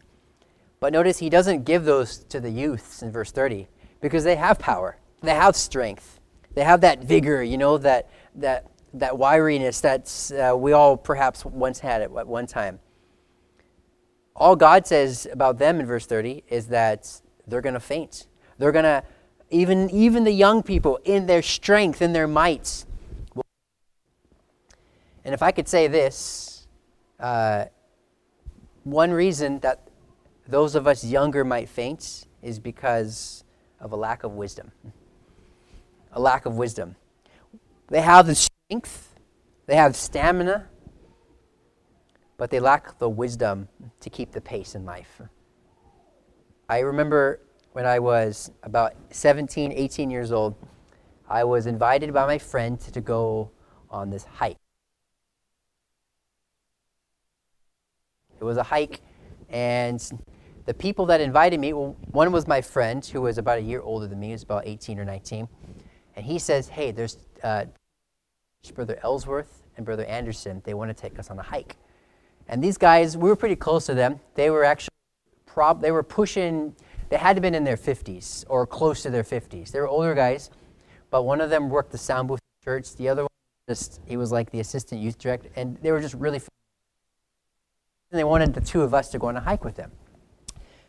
[0.79, 3.67] But notice he doesn't give those to the youths in verse 30
[3.99, 6.21] because they have power, they have strength,
[6.53, 11.43] they have that vigor, you know, that, that, that wiriness that uh, we all perhaps
[11.43, 12.79] once had at one time.
[14.37, 18.27] All God says about them in verse 30 is that they're going to faint.
[18.57, 19.03] They're going to,
[19.49, 22.85] even, even the young people, in their strength, in their might.
[25.23, 26.67] And if I could say this,
[27.19, 27.65] uh,
[28.83, 29.87] one reason that
[30.47, 33.43] those of us younger might faint is because
[33.79, 34.71] of a lack of wisdom.
[36.13, 36.95] A lack of wisdom.
[37.89, 39.15] They have the strength,
[39.65, 40.67] they have stamina,
[42.37, 43.67] but they lack the wisdom
[43.99, 45.21] to keep the pace in life.
[46.69, 47.39] I remember
[47.71, 50.55] when I was about 17, 18 years old,
[51.29, 53.51] I was invited by my friend to go
[53.89, 54.57] on this hike.
[58.39, 59.01] It was a hike,
[59.49, 60.01] and
[60.65, 63.81] the people that invited me, well, one was my friend who was about a year
[63.81, 65.47] older than me, he was about 18 or 19.
[66.17, 67.65] And he says, Hey, there's uh,
[68.75, 70.61] Brother Ellsworth and Brother Anderson.
[70.65, 71.77] They want to take us on a hike.
[72.49, 74.19] And these guys, we were pretty close to them.
[74.35, 74.96] They were actually,
[75.57, 76.75] prob- they were pushing,
[77.09, 79.71] they had to have been in their 50s or close to their 50s.
[79.71, 80.51] They were older guys,
[81.09, 82.95] but one of them worked the sound booth church.
[82.95, 83.29] The other one,
[83.67, 85.49] just, he was like the assistant youth director.
[85.55, 86.37] And they were just really,
[88.11, 89.91] and they wanted the two of us to go on a hike with them.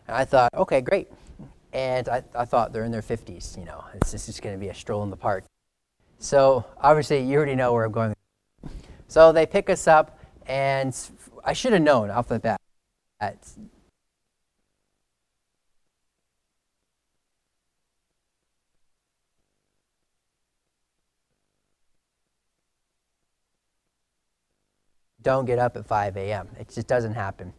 [0.07, 1.09] And I thought, okay, great.
[1.73, 4.61] And I, I thought they're in their 50s, you know, it's, it's just going to
[4.61, 5.45] be a stroll in the park.
[6.19, 8.15] So obviously, you already know where I'm going.
[9.07, 10.95] So they pick us up, and
[11.43, 12.61] I should have known off the bat
[13.21, 13.39] that
[25.29, 26.49] don't get up at 5 a.m.
[26.59, 27.53] It just doesn't happen.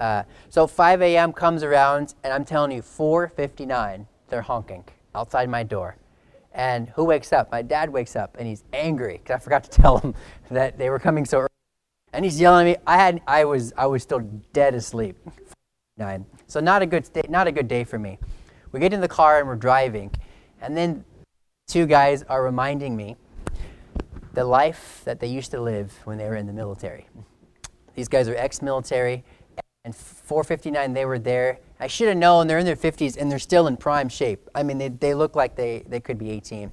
[0.00, 1.32] Uh, so 5 a.m.
[1.32, 4.82] comes around, and I'm telling you, 4:59, they're honking
[5.14, 5.94] outside my door.
[6.52, 7.52] And who wakes up?
[7.52, 10.16] My dad wakes up, and he's angry because I forgot to tell him
[10.50, 11.48] that they were coming so early.
[12.12, 12.82] And he's yelling at me.
[12.88, 14.18] I had, I was, I was still
[14.52, 15.16] dead asleep.
[15.96, 16.26] Nine.
[16.48, 18.18] So not a good day, not a good day for me.
[18.72, 20.10] We get in the car and we're driving,
[20.60, 21.04] and then
[21.68, 23.14] two guys are reminding me
[24.32, 27.06] the life that they used to live when they were in the military.
[27.94, 29.24] These guys are ex-military
[29.84, 31.58] and 459 they were there.
[31.80, 34.48] I should have known they're in their 50s and they're still in prime shape.
[34.54, 36.72] I mean they, they look like they, they could be 18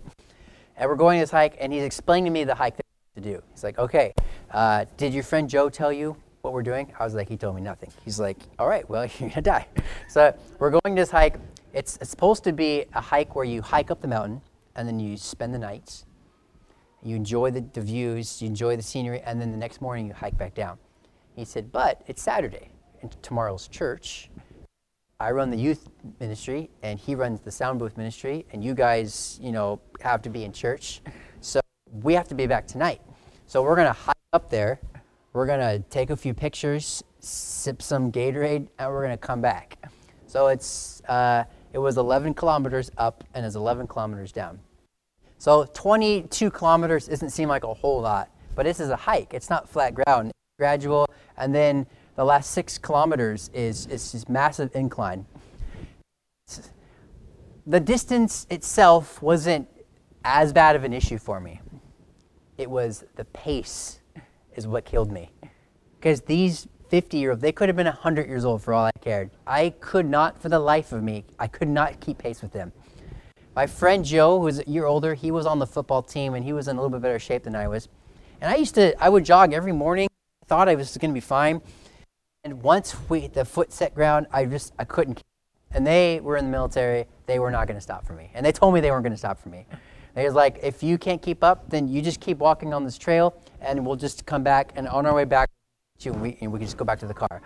[0.78, 3.42] and we're going this hike and he's explaining to me the hike to do.
[3.52, 4.14] He's like okay
[4.52, 6.94] uh, did your friend joe tell you what we're doing?
[6.98, 7.92] I was like he told me nothing.
[8.06, 9.68] He's like all right well you're gonna die.
[10.08, 11.36] So we're going this hike.
[11.74, 14.42] It's, it's supposed to be a hike where you hike up the mountain
[14.76, 16.06] and then you spend the night
[17.04, 20.14] you enjoy the, the views you enjoy the scenery and then the next morning you
[20.14, 20.78] hike back down
[21.36, 22.70] he said but it's saturday
[23.02, 24.30] into tomorrow's church.
[25.20, 29.38] I run the youth ministry, and he runs the sound booth ministry, and you guys,
[29.42, 31.02] you know, have to be in church.
[31.42, 31.60] So
[31.92, 33.02] we have to be back tonight.
[33.46, 34.80] So we're going to hike up there.
[35.34, 39.42] We're going to take a few pictures, sip some Gatorade, and we're going to come
[39.42, 39.78] back.
[40.26, 44.60] So it's, uh, it was 11 kilometers up and it's 11 kilometers down.
[45.40, 49.34] So 22 kilometers doesn't seem like a whole lot, but this is a hike.
[49.34, 50.28] It's not flat ground.
[50.28, 55.26] It's gradual, and then the last six kilometers is, is this massive incline.
[57.66, 59.70] The distance itself wasn't
[60.26, 61.62] as bad of an issue for me.
[62.58, 64.02] It was the pace
[64.58, 65.32] is what killed me.
[66.00, 68.92] Because these 50 year olds, they could have been 100 years old for all I
[69.00, 69.30] cared.
[69.48, 72.74] I could not, for the life of me, I could not keep pace with them.
[73.56, 76.54] My friend Joe, who's a year older, he was on the football team and he
[76.54, 77.90] was in a little bit better shape than I was.
[78.42, 80.08] And I used to, I would jog every morning.
[80.46, 81.62] Thought I was going to be fine.
[82.44, 85.22] And once we the foot set ground, I just I couldn't.
[85.72, 87.06] And they were in the military.
[87.26, 88.32] They were not going to stop for me.
[88.34, 89.66] And they told me they weren't going to stop for me.
[90.16, 92.98] And was like, if you can't keep up, then you just keep walking on this
[92.98, 94.74] trail, and we'll just come back.
[94.76, 95.50] And on our way back,
[96.04, 97.42] we, and we can just go back to the car.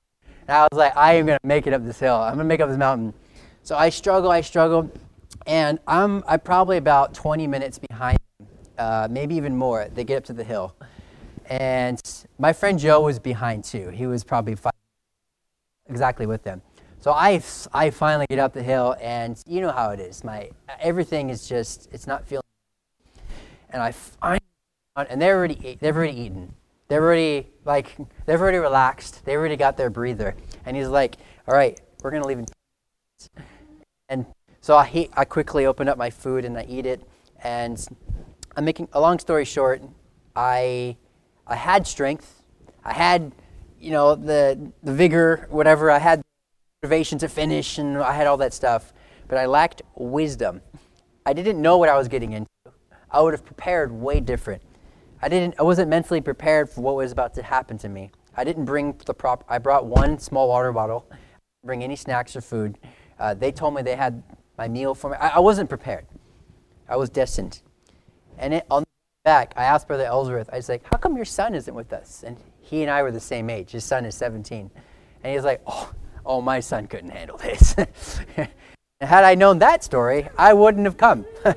[0.48, 2.16] And I was like, I am gonna make it up this hill.
[2.16, 3.13] I'm gonna make up this mountain.
[3.63, 4.92] So I struggle, I struggle,
[5.45, 8.19] and I'm I'm probably about 20 minutes behind,
[8.77, 9.88] uh, maybe even more.
[9.93, 10.75] They get up to the hill,
[11.47, 12.01] and
[12.38, 13.89] my friend Joe was behind too.
[13.89, 14.73] He was probably five,
[15.88, 16.62] exactly with them.
[17.03, 17.41] So I,
[17.73, 20.23] I finally get up the hill, and you know how it is.
[20.23, 22.43] My everything is just it's not feeling.
[23.71, 24.39] And I find,
[24.95, 26.53] and they're already they've already eaten.
[26.88, 29.25] They're already like they've already relaxed.
[29.25, 30.36] They already got their breather.
[30.65, 32.45] And he's like, "All right, we're gonna leave in."
[34.08, 34.25] And
[34.63, 37.02] so I I quickly open up my food and I eat it.
[37.43, 37.86] And
[38.56, 39.84] I'm making a long story short.
[40.38, 40.95] I
[41.45, 42.43] I had strength.
[42.86, 43.34] I had
[43.78, 45.91] you know the the vigor, whatever.
[45.91, 46.21] I had
[46.82, 48.93] motivation to finish, and I had all that stuff,
[49.28, 50.62] but I lacked wisdom.
[51.26, 52.49] I didn't know what I was getting into.
[53.12, 54.62] I would have prepared way different.
[55.21, 55.56] I didn't.
[55.60, 58.12] I wasn't mentally prepared for what was about to happen to me.
[58.38, 59.43] I didn't bring the prop.
[59.49, 61.06] I brought one small water bottle.
[61.65, 62.78] Bring any snacks or food.
[63.19, 64.23] Uh, they told me they had
[64.58, 65.18] my meal for me.
[65.18, 66.06] I, I wasn't prepared.
[66.88, 67.62] I was destined.
[68.38, 68.88] And it, on the
[69.24, 70.50] back, I asked Brother Ellsworth.
[70.52, 73.12] I was like, "How come your son isn't with us?" And he and I were
[73.12, 73.72] the same age.
[73.72, 74.70] His son is 17,
[75.24, 75.94] and he's like, "Oh."
[76.26, 77.76] oh, my son couldn't handle this.
[79.02, 81.26] had I known that story, I wouldn't have come.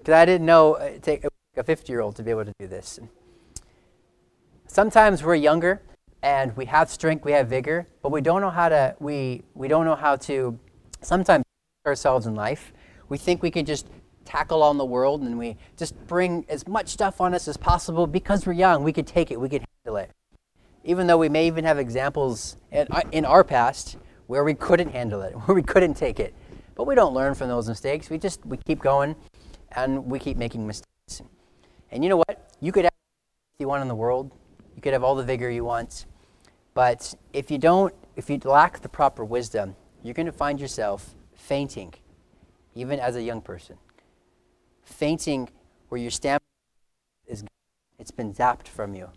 [0.00, 1.26] Because I didn't know uh, it take
[1.58, 2.98] a 50 year old to be able to do this.
[4.66, 5.82] Sometimes we're younger
[6.22, 9.68] and we have strength, we have vigor, but we don't know how to, we, we
[9.68, 10.58] don't know how to
[11.02, 11.44] sometimes
[11.86, 12.72] ourselves in life.
[13.08, 13.88] We think we can just
[14.24, 18.06] tackle on the world and we just bring as much stuff on us as possible
[18.06, 18.82] because we're young.
[18.84, 20.10] We could take it, we could handle it
[20.84, 25.22] even though we may even have examples in, uh, our past where we couldn't handle
[25.22, 26.34] it, where we couldn't take it.
[26.74, 28.08] But we don't learn from those mistakes.
[28.08, 29.14] We just we keep going
[29.72, 31.22] and we keep making mistakes.
[31.90, 32.50] And you know what?
[32.60, 32.92] You could have
[33.58, 34.30] you want in the world.
[34.74, 36.06] You could have all the vigor you want.
[36.72, 41.14] But if you don't, if you lack the proper wisdom, you're going to find yourself
[41.40, 41.94] fainting,
[42.74, 43.76] even as a young person.
[44.84, 45.48] Fainting
[45.88, 46.40] where your stamina
[47.26, 47.44] is
[47.98, 49.08] it's been zapped from you.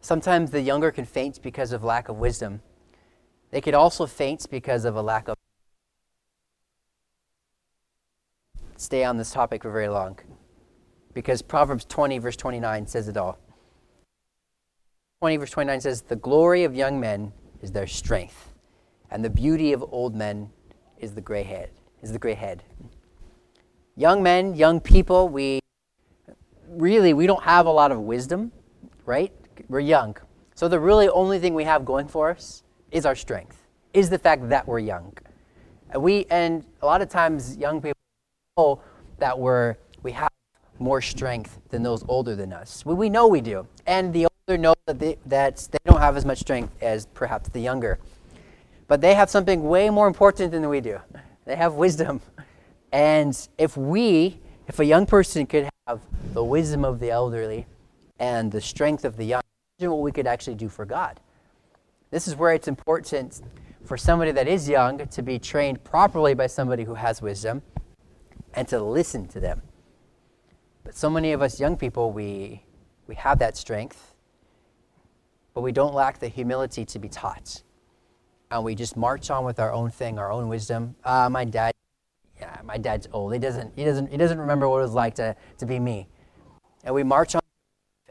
[0.00, 2.62] Sometimes the younger can faint because of lack of wisdom.
[3.50, 5.36] They could also faint because of a lack of.
[8.76, 10.18] Stay on this topic for very long.
[11.12, 13.38] Because Proverbs 20, verse 29 says it all.
[15.20, 17.32] 20, verse 29 says, The glory of young men
[17.62, 18.52] is their strength,
[19.10, 20.50] and the beauty of old men
[20.98, 21.70] is the gray head.
[22.02, 22.62] Is the gray head.
[23.96, 25.60] Young men, young people, we
[26.68, 28.52] really we don't have a lot of wisdom,
[29.04, 29.32] right?
[29.68, 30.16] We're young.
[30.54, 34.18] So the really only thing we have going for us is our strength, is the
[34.18, 35.16] fact that we're young.
[35.90, 37.98] And we and a lot of times young people
[38.56, 38.80] know
[39.18, 40.30] that we're we have
[40.78, 42.86] more strength than those older than us.
[42.86, 43.66] We, we know we do.
[43.86, 47.48] And the older know that they, that they don't have as much strength as perhaps
[47.50, 47.98] the younger.
[48.86, 51.00] But they have something way more important than we do.
[51.44, 52.20] They have wisdom.
[52.90, 56.00] And if we, if a young person could have
[56.32, 57.66] the wisdom of the elderly
[58.18, 59.42] and the strength of the young,
[59.78, 61.20] imagine what we could actually do for God.
[62.10, 63.42] This is where it's important
[63.84, 67.60] for somebody that is young to be trained properly by somebody who has wisdom
[68.54, 69.60] and to listen to them.
[70.84, 72.62] But so many of us young people, we,
[73.06, 74.07] we have that strength,
[75.58, 77.64] but we don't lack the humility to be taught.
[78.52, 80.94] And we just march on with our own thing, our own wisdom.
[81.02, 81.72] Uh, my dad,
[82.38, 83.32] yeah, my dad's old.
[83.32, 86.06] He doesn't, he doesn't, he doesn't remember what it was like to, to be me.
[86.84, 87.40] And we march on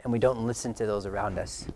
[0.03, 1.69] and we don't listen to those around us.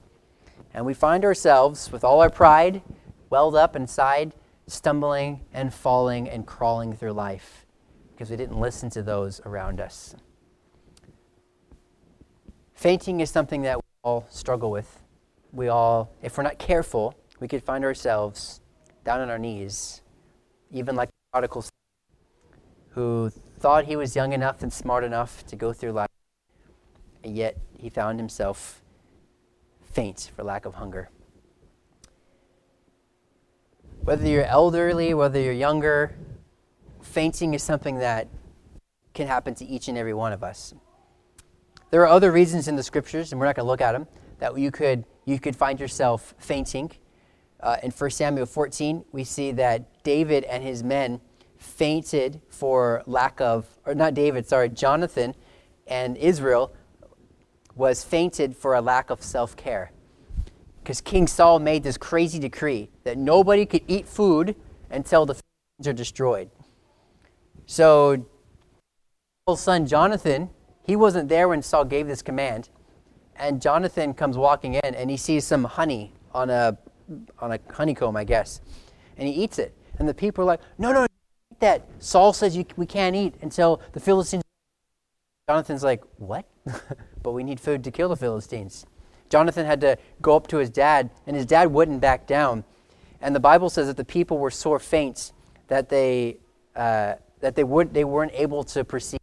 [0.73, 2.81] And we find ourselves, with all our pride
[3.29, 4.33] welled up inside,
[4.67, 7.65] stumbling and falling and crawling through life
[8.11, 10.17] because we didn't listen to those around us.
[12.73, 15.00] Fainting is something that we all struggle with.
[15.53, 18.61] We all, if we're not careful, we could find ourselves
[19.03, 20.01] down on our knees,
[20.71, 21.71] even like the prodigal son,
[22.91, 26.09] who thought he was young enough and smart enough to go through life,
[27.23, 28.81] and yet he found himself
[29.81, 31.09] faint for lack of hunger.
[34.03, 36.15] Whether you're elderly, whether you're younger,
[37.01, 38.27] fainting is something that
[39.13, 40.73] can happen to each and every one of us.
[41.89, 44.07] There are other reasons in the scriptures, and we're not going to look at them,
[44.39, 46.91] that you could, you could find yourself fainting.
[47.59, 51.21] Uh, in 1 Samuel 14, we see that David and his men
[51.57, 55.35] fainted for lack of, or not David, sorry, Jonathan
[55.85, 56.73] and Israel
[57.75, 59.91] was fainted for a lack of self care.
[60.81, 64.55] Because King Saul made this crazy decree that nobody could eat food
[64.89, 66.49] until the things are destroyed.
[67.67, 68.25] So,
[69.55, 70.49] son Jonathan,
[70.83, 72.69] he wasn't there when Saul gave this command.
[73.35, 76.77] And Jonathan comes walking in and he sees some honey on a,
[77.39, 78.61] on a honeycomb, I guess.
[79.17, 79.75] And he eats it.
[79.99, 81.87] And the people are like, no, no, eat that.
[81.99, 84.43] Saul says you, we can't eat until the Philistines.
[85.49, 86.45] Jonathan's like, what?
[87.23, 88.85] but we need food to kill the Philistines.
[89.29, 92.65] Jonathan had to go up to his dad, and his dad wouldn't back down.
[93.21, 95.31] And the Bible says that the people were sore faint,
[95.67, 96.37] that they,
[96.75, 99.20] uh, that they, would, they weren't able to proceed.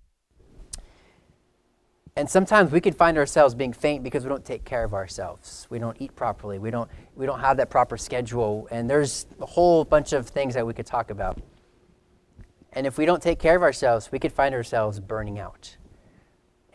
[2.19, 5.69] And sometimes we can find ourselves being faint because we don't take care of ourselves.
[5.71, 6.59] We don't eat properly.
[6.59, 8.67] We don't, we don't have that proper schedule.
[8.73, 11.41] And there's a whole bunch of things that we could talk about.
[12.73, 15.77] And if we don't take care of ourselves, we could find ourselves burning out.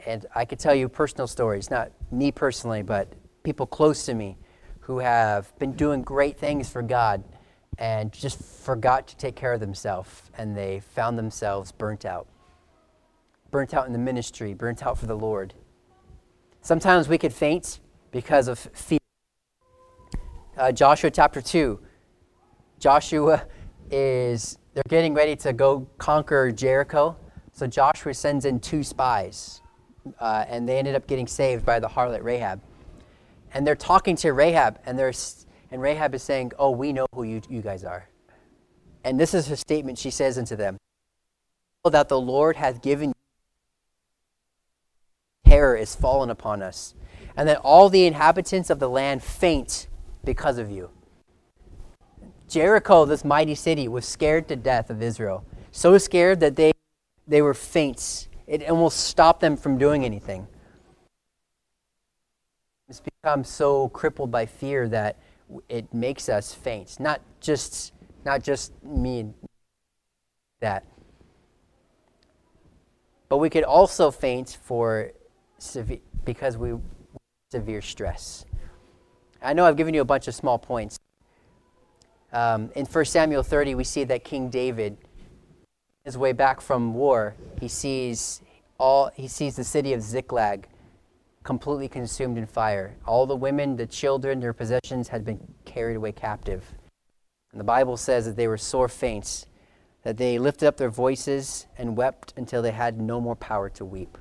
[0.06, 3.12] And I could tell you personal stories, not me personally, but
[3.44, 4.38] people close to me
[4.80, 7.22] who have been doing great things for God
[7.78, 12.28] and just forgot to take care of themselves and they found themselves burnt out.
[13.54, 15.54] Burnt out in the ministry, burnt out for the Lord.
[16.62, 17.80] Sometimes we could faint
[18.12, 18.99] because of fear.
[20.58, 21.80] Uh, Joshua chapter 2.
[22.80, 23.45] Joshua
[23.89, 27.16] is, they're getting ready to go conquer Jericho.
[27.54, 29.62] So Joshua sends in two spies,
[30.20, 32.60] uh, and they ended up getting saved by the harlot Rahab
[33.54, 35.14] and they're talking to Rahab, and they're
[35.72, 38.08] and Rahab is saying, "Oh, we know who you, you guys are."
[39.04, 39.97] And this is her statement.
[39.97, 40.78] She says unto them,
[41.84, 43.12] "That the Lord hath given
[45.54, 46.95] terror is fallen upon us,
[47.38, 49.88] and that all the inhabitants of the land faint
[50.24, 50.89] because of you."
[52.47, 55.45] Jericho, this mighty city, was scared to death of Israel.
[55.72, 56.74] So scared that they
[57.28, 58.28] they were faint.
[58.47, 60.47] It almost stopped them from doing anything
[62.89, 65.18] It's become so crippled by fear that
[65.70, 66.99] it makes us faint.
[66.99, 67.93] Not just
[68.26, 69.34] not just me
[70.62, 70.84] that.
[73.30, 75.12] But we could also faint for
[75.64, 76.76] severe because we
[77.51, 78.45] severe stress.
[79.41, 80.97] I know I've given you a bunch of small points.
[82.32, 84.97] Um, in 1 Samuel 30, we see that King David,
[86.03, 88.41] his way back from war, he sees
[88.80, 90.68] all he sees the city of Ziklag
[91.43, 92.95] completely consumed in fire.
[93.05, 96.74] All the women, the children, their possessions had been carried away captive.
[97.51, 99.45] And the Bible says that they were sore faints,
[100.03, 103.86] that they lifted up their voices and wept until they had no more power to
[103.86, 104.18] weep.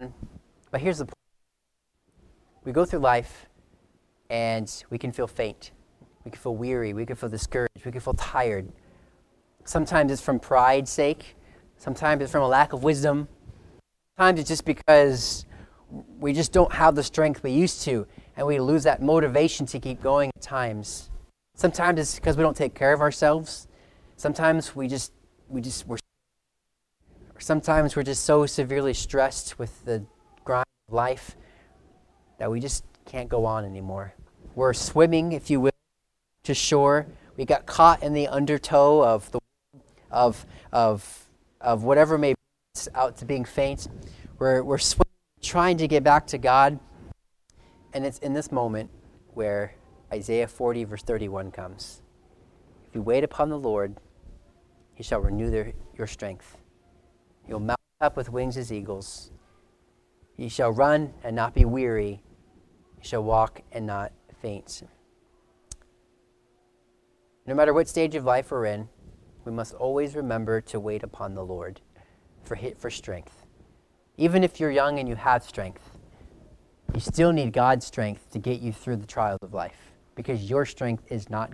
[0.00, 0.26] Mm-hmm.
[0.70, 1.14] But here's the point
[2.64, 3.46] we go through life
[4.30, 5.72] and we can feel faint.
[6.24, 6.92] We can feel weary.
[6.92, 7.84] We can feel discouraged.
[7.84, 8.68] We can feel tired.
[9.64, 11.36] Sometimes it's from pride's sake.
[11.78, 13.28] Sometimes it's from a lack of wisdom.
[14.16, 15.46] Sometimes it's just because
[16.18, 19.78] we just don't have the strength we used to, and we lose that motivation to
[19.78, 21.10] keep going at times.
[21.54, 23.68] Sometimes it's because we don't take care of ourselves.
[24.16, 25.12] Sometimes we just
[25.48, 25.98] we just we're
[27.38, 30.04] sometimes we're just so severely stressed with the
[30.44, 31.36] grind of life
[32.38, 34.14] that we just can't go on anymore.
[34.54, 35.72] We're swimming, if you will,
[36.44, 37.06] to shore.
[37.36, 39.40] We got caught in the undertow of the
[40.10, 41.28] of of
[41.60, 42.38] of whatever may be
[42.94, 43.88] out to being faint.
[44.38, 45.08] We're, we're swimming,
[45.42, 46.78] trying to get back to God.
[47.92, 48.90] And it's in this moment
[49.34, 49.74] where
[50.12, 52.02] Isaiah 40, verse 31 comes.
[52.88, 53.96] If you wait upon the Lord,
[54.94, 56.57] he shall renew their, your strength.
[57.48, 59.30] You'll mount up with wings as eagles.
[60.36, 62.22] You shall run and not be weary.
[62.98, 64.82] You shall walk and not faint.
[67.46, 68.88] No matter what stage of life we're in,
[69.44, 71.80] we must always remember to wait upon the Lord
[72.44, 73.46] for, for strength.
[74.18, 75.98] Even if you're young and you have strength,
[76.94, 80.66] you still need God's strength to get you through the trials of life because your
[80.66, 81.52] strength is not.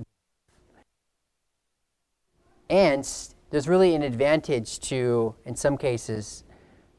[2.68, 3.06] And
[3.54, 6.42] there's really an advantage to, in some cases,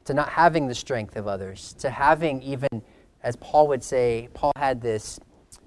[0.06, 2.80] to not having the strength of others, to having even,
[3.22, 5.20] as Paul would say, Paul had this.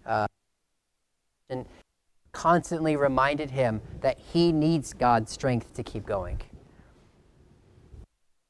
[0.03, 0.25] Uh,
[1.47, 1.67] and
[2.31, 6.41] constantly reminded him that he needs God's strength to keep going.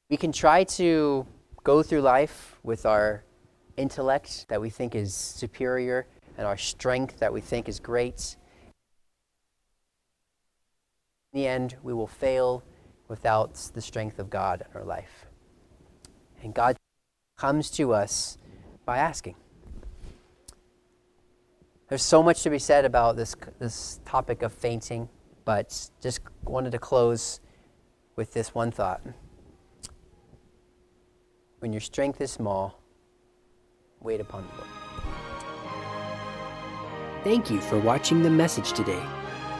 [0.10, 1.28] We can try to
[1.66, 3.26] go through life with our
[3.76, 8.38] intellect that we think is superior and our strength that we think is great.
[11.29, 12.64] In the end, we will fail
[13.08, 15.26] without the strength of God in our life.
[16.44, 16.78] And God
[17.38, 18.38] comes to us
[18.86, 19.36] by asking.
[21.88, 25.10] There's so much to be said about this, this topic of fainting,
[25.46, 27.40] but just wanted to close
[28.16, 29.02] with this one thought.
[31.60, 32.80] When your strength is small,
[34.02, 34.68] wait upon the Lord.
[37.24, 39.04] Thank you for watching the message today.